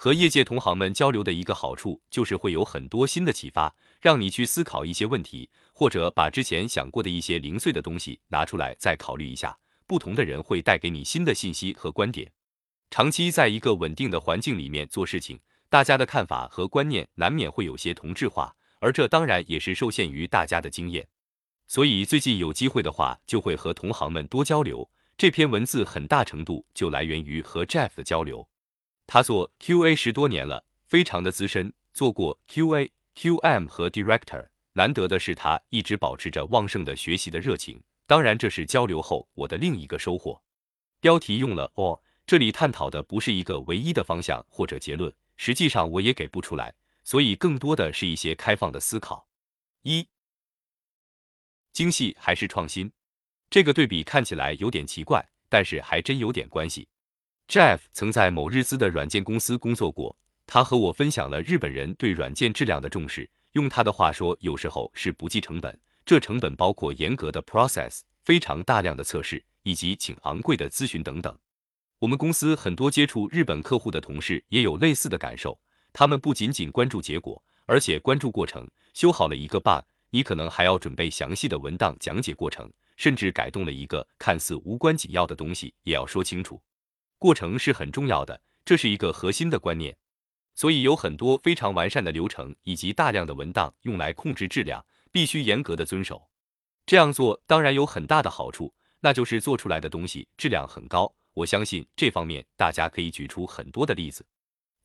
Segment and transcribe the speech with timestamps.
[0.00, 9.58] 和业界同行们交流的一个好处，就是会有很多新的启发，让你去思考一些问题，或者把之前想过的一些零碎的东西拿出来再考虑一下。
[9.88, 12.30] 不同的人会带给你新的信息和观点。
[12.92, 21.04] 长期在一个稳定的环境里面做事情，大家的看法和观念难免会有些同质化，而这当然也是受限于大家的经验。
[21.66, 24.88] 所以最近有机会的话，就会和同行们多交流。
[25.16, 28.48] 这篇文字很大程度就来源于和 Jeff 的交流。
[29.10, 34.46] 他做 QA 十多年了，非常的资深，做过 QA、QM 和 Director。
[34.74, 37.82] 难得的是，他一直保持着旺盛的学习的热情。
[38.06, 40.38] 当然，这是交流后我的另一个收获。
[41.00, 49.26] 标题用了 or，这里探讨的不是一个唯一的方向或者结论，实际上我也给不出来，所以更多的是一些开放的思考。
[49.84, 50.06] 一，
[51.72, 52.92] 精细还是创新？
[53.48, 56.86] 这个对比看起来有点奇怪，但是还真有点关系。
[57.48, 60.14] Jeff 曾在某日资的软件公司工作过，
[60.46, 63.28] 他和我分享了日本人对软件质量的重视。
[63.52, 71.34] 用他的话说，有时候是不计成本，这成本包括严格的 process、非常大量的测试以及请昂贵的咨询等等。
[71.98, 75.58] 我们公司很多接触日本客户的同事也有类似的感受，
[75.90, 78.68] 他们不仅仅关注结果，而且关注过程。
[78.92, 86.60] 修好了一个 bug，你可能还要准备详细的文档讲解过程，甚至改动了一个看似无关紧要的东西，也要说清楚。
[87.18, 89.96] 过程是很重要的，这是一个核心的观念，
[90.54, 96.28] 所以有很多非常完善的流程以及大量的文档用来控制质量，必须严格的遵守。
[96.86, 101.12] 这样做当然有很大的好处，那就是做出来的东西质量很高。
[101.34, 104.24] 我相信这方面大家可以举出很多的例子。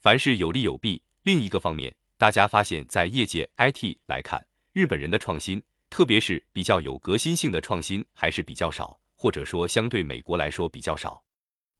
[0.01, 1.01] 凡事有利有弊。
[1.23, 11.23] 另一个方面，大家发现，在业界 IT 来看，日本人的创新，特别是比较有革新性的创新，还是比较少，或者说相对美国来说比较少。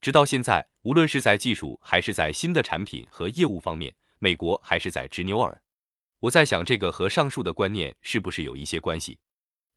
[0.03, 5.61] 直到现在，无论是在技术还是在新的产品和业务方面，美国还是在执牛耳。
[6.19, 9.17] 我在想，这个和上述的观念是不是有一些关系？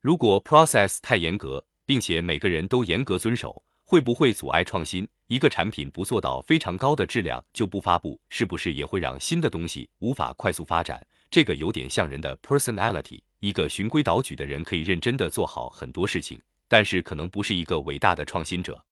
[0.01, 5.07] 如果 process 太严格，并且每个人都严格遵守，会不会阻碍创新？
[5.29, 11.01] 一个产品不做到非常高的质量就不发布，是不是也会让新的东西无法快速发展？
[11.31, 13.21] 这个有点像人的 personality。
[13.39, 18.85] 一个循规蹈矩的人可以认真的做好很多事情，但是可能不是一个伟大的创新者。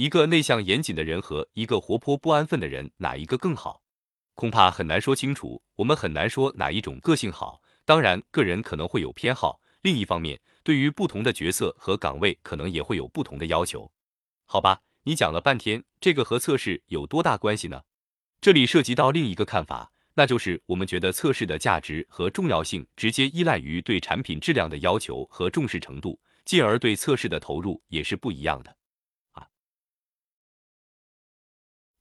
[0.00, 3.82] 一个内向严谨的人和一个活泼不安分的人，哪一个更好？
[4.32, 5.62] 恐怕很难说清楚。
[5.76, 7.60] 我们很难说哪一种个性好。
[7.84, 9.60] 当然，个人可能会有偏好。
[9.82, 13.92] 另一方面，对于不同的角色和岗位，可能也会有不同的要求。
[14.46, 17.82] 好吧，你讲了半天，这个和测试有多大关系呢？
[18.40, 28.74] 这里涉及到另一个看法，那就是我们觉得测试的价值和重要性直接依赖于对产品质量的要求和重视程度，进而对测试的投入也是不一样的。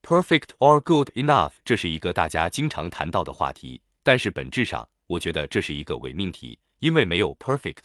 [0.10, 7.84] Perfect or good enough，这是一个大家经常谈到的话题，但是本质上，我觉得这是一个伪命题，因为没有 perfect。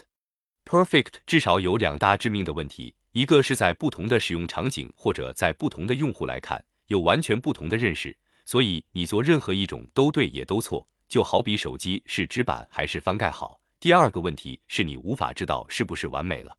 [0.65, 13.61] perfect 至少有两大致命的问题，一个是在不同的使用场景或者在不同的用户来看，有完全不同的认识，所以你做任何一种都对也都错，就好比手机是纸板还是翻盖好。
[13.79, 16.57] 第二个问题是你无法知道是不是完美了，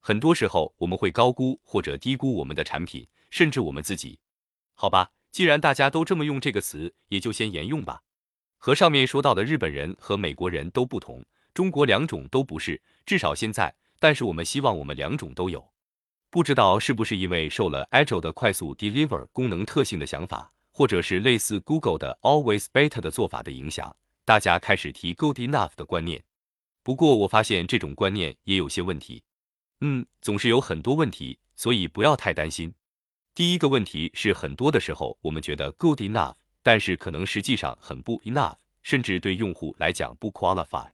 [0.00, 4.18] 很多时候我们会高估或者低估我们的产品，甚至我们自己。
[4.74, 8.02] 好吧，既然大家都这么用这个词，也就先沿用吧。
[8.58, 13.74] 和上面说到的日本人和美国人都不同，中国两种都不是，至少现在。
[14.00, 15.66] 但是我们希望我们两种都有。
[16.28, 26.22] 不知道是不是因为受了 Agile 的快速 deliver 功能特性的想法，或者是类似 Google 的 Always Better 的做法的影响，大家开始提 Good Enough 的观念。
[26.82, 29.22] 不过我发现这种观念也有些问题。
[29.80, 32.74] 嗯，总是有很多问题，所以不要太担心。
[33.34, 40.88] 第一个问题是，很多的时候我们觉得 good enough，但是可能实际上很不 enough，甚至对用户来讲不 qualify。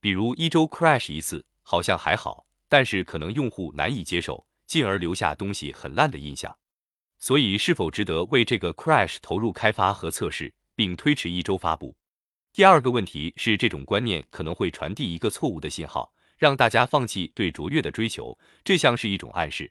[0.00, 6.56] 比如一周 crash 一次，好像还好，但是可能用户难以接受，进而留下东西很烂的印象。
[7.18, 11.94] 所以是否值得为这个 crash 投入开发和测试，并推迟一周发布？
[12.54, 19.70] 第二个问题是，这种观念可能会传递一个错误的信号，让大家放弃对卓越的追求，这像是一种暗示。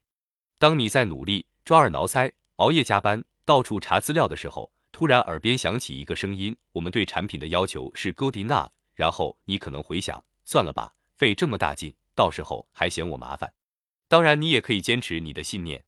[0.60, 1.44] 当你在努力。
[1.66, 8.68] 抓耳挠腮，熬夜加班，到处查资料的时候，突然耳边响起一个声音：我们对产品的要求是 good enough。
[8.96, 13.54] 然后你可能回想，算了吧，费这么大劲，到时候还嫌我麻烦。
[14.10, 15.82] 当然，你也可以坚持你的信念。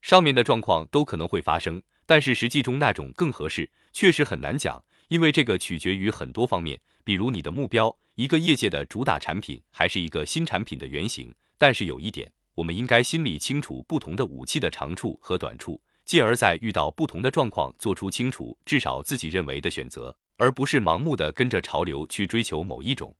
[0.00, 11.32] 上面的状况都可能会发生，但是实际中那种更合适，确实很难讲，因为这个取决于很多方面，比如你的目标，一个业界的主打产品，还是一个新产品的原型。
[11.56, 12.28] 但是有一点。
[12.54, 23.14] 我们应该心里清楚不同的武器的长处和短处，继而，在遇到不同的状况，做出清楚至少自己认为的选择，而不是盲目的跟着潮流去追求某一种。